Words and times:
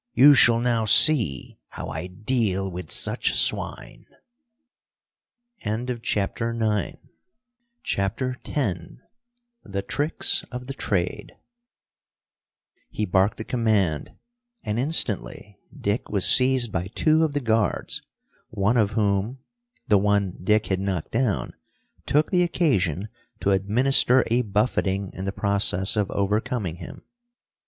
You 0.15 0.33
shall 0.33 0.59
now 0.59 0.85
see 0.85 1.59
how 1.67 1.89
I 1.89 2.07
deal 2.07 2.71
with 2.71 2.89
such 2.89 3.35
swine!" 3.35 4.07
CHAPTER 5.63 6.89
X 7.83 8.57
The 9.63 9.81
Tricks 9.87 10.43
of 10.51 10.65
the 10.65 10.73
Trade 10.73 11.33
He 12.89 13.05
barked 13.05 13.39
a 13.41 13.43
command, 13.43 14.17
and 14.63 14.79
instantly 14.79 15.59
Dick 15.79 16.09
was 16.09 16.25
seized 16.27 16.71
by 16.71 16.87
two 16.95 17.23
of 17.23 17.33
the 17.33 17.39
guards, 17.39 18.01
one 18.49 18.77
of 18.77 18.93
whom 18.93 19.37
the 19.87 19.99
one 19.99 20.35
Dick 20.43 20.65
had 20.65 20.79
knocked 20.79 21.11
down 21.11 21.53
took 22.07 22.31
the 22.31 22.41
occasion 22.41 23.07
to 23.41 23.51
administer 23.51 24.23
a 24.31 24.41
buffeting 24.41 25.11
in 25.13 25.25
the 25.25 25.31
process 25.31 25.95
of 25.95 26.09
overcoming 26.09 26.77
him. 26.77 27.03